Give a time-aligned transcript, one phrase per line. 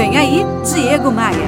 [0.00, 1.46] Vem aí, Diego Maia.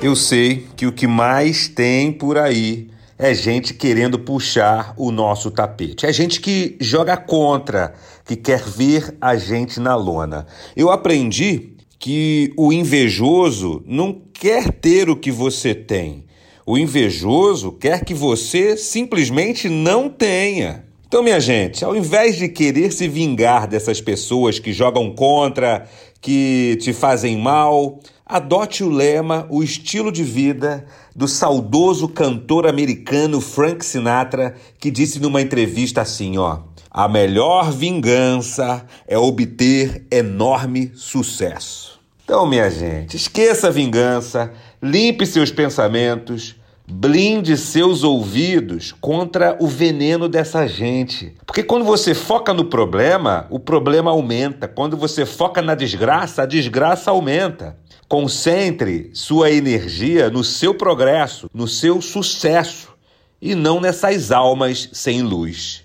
[0.00, 5.50] Eu sei que o que mais tem por aí é gente querendo puxar o nosso
[5.50, 6.06] tapete.
[6.06, 7.92] É gente que joga contra,
[8.24, 10.46] que quer ver a gente na lona.
[10.76, 16.26] Eu aprendi que o invejoso não quer ter o que você tem.
[16.64, 20.84] O invejoso quer que você simplesmente não tenha.
[21.14, 25.86] Então, minha gente, ao invés de querer se vingar dessas pessoas que jogam contra,
[26.20, 33.40] que te fazem mal, adote o lema, o estilo de vida do saudoso cantor americano
[33.40, 42.00] Frank Sinatra, que disse numa entrevista assim, ó: "A melhor vingança é obter enorme sucesso".
[42.24, 46.56] Então, minha gente, esqueça a vingança, limpe seus pensamentos,
[46.86, 51.34] blinde seus ouvidos contra o veneno dessa gente.
[51.46, 54.68] Porque quando você foca no problema, o problema aumenta.
[54.68, 57.76] Quando você foca na desgraça, a desgraça aumenta.
[58.08, 62.94] Concentre sua energia no seu progresso, no seu sucesso
[63.40, 65.82] e não nessas almas sem luz.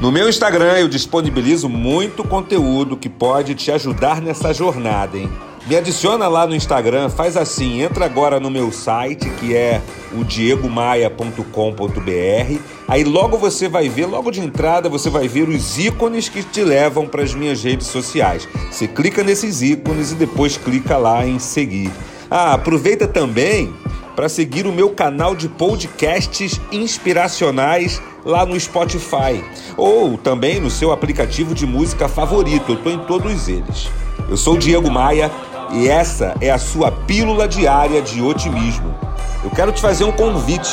[0.00, 5.30] No meu Instagram eu disponibilizo muito conteúdo que pode te ajudar nessa jornada, hein?
[5.66, 9.80] Me adiciona lá no Instagram, faz assim, entra agora no meu site que é
[10.12, 12.58] o diegomaia.com.br.
[12.88, 16.64] Aí logo você vai ver, logo de entrada você vai ver os ícones que te
[16.64, 18.48] levam para as minhas redes sociais.
[18.70, 21.90] Você clica nesses ícones e depois clica lá em seguir.
[22.30, 23.72] Ah, aproveita também
[24.16, 29.44] para seguir o meu canal de podcasts inspiracionais lá no Spotify
[29.76, 32.72] ou também no seu aplicativo de música favorito.
[32.72, 33.88] Eu estou em todos eles.
[34.28, 35.30] Eu sou o Diego Maia
[35.72, 38.94] e essa é a sua pílula diária de otimismo.
[39.42, 40.70] Eu quero te fazer um convite.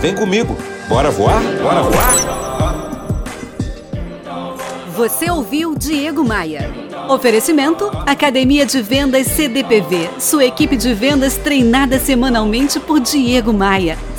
[0.00, 0.56] Vem comigo.
[0.88, 1.40] Bora voar?
[1.62, 2.34] Bora voar?
[4.94, 6.72] Você ouviu Diego Maia.
[7.08, 10.10] Oferecimento: Academia de Vendas CDPV.
[10.20, 13.98] Sua equipe de vendas treinada semanalmente por Diego Maia.